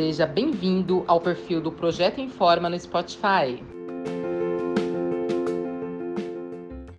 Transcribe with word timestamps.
Seja 0.00 0.24
bem-vindo 0.24 1.04
ao 1.06 1.20
perfil 1.20 1.60
do 1.60 1.70
Projeto 1.70 2.22
Informa 2.22 2.70
no 2.70 2.80
Spotify. 2.80 3.62